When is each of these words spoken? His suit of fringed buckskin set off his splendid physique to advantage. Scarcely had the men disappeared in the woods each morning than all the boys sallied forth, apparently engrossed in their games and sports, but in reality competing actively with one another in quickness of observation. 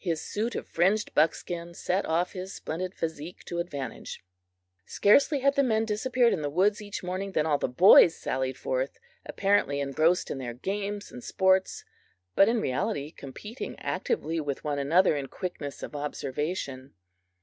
His 0.00 0.22
suit 0.22 0.54
of 0.54 0.66
fringed 0.66 1.12
buckskin 1.12 1.74
set 1.74 2.06
off 2.06 2.32
his 2.32 2.54
splendid 2.54 2.94
physique 2.94 3.44
to 3.44 3.58
advantage. 3.58 4.24
Scarcely 4.86 5.40
had 5.40 5.54
the 5.54 5.62
men 5.62 5.84
disappeared 5.84 6.32
in 6.32 6.40
the 6.40 6.48
woods 6.48 6.80
each 6.80 7.02
morning 7.02 7.32
than 7.32 7.44
all 7.44 7.58
the 7.58 7.68
boys 7.68 8.16
sallied 8.16 8.56
forth, 8.56 8.98
apparently 9.26 9.80
engrossed 9.80 10.30
in 10.30 10.38
their 10.38 10.54
games 10.54 11.12
and 11.12 11.22
sports, 11.22 11.84
but 12.34 12.48
in 12.48 12.58
reality 12.58 13.10
competing 13.10 13.78
actively 13.78 14.40
with 14.40 14.64
one 14.64 14.78
another 14.78 15.14
in 15.14 15.26
quickness 15.26 15.82
of 15.82 15.94
observation. 15.94 16.94